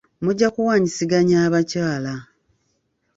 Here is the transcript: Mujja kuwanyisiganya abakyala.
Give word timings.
Mujja 0.23 0.47
kuwanyisiganya 0.55 1.37
abakyala. 1.47 2.13